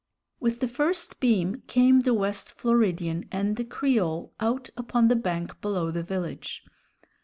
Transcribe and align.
With 0.39 0.61
the 0.61 0.67
first 0.67 1.19
beam 1.19 1.61
came 1.67 1.99
the 1.99 2.15
West 2.15 2.53
Floridian 2.53 3.25
and 3.31 3.55
the 3.55 3.63
Creole 3.63 4.33
out 4.39 4.71
upon 4.75 5.09
the 5.09 5.15
bank 5.15 5.61
below 5.61 5.91
the 5.91 6.01
village. 6.01 6.63